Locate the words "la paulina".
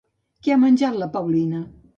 1.03-1.65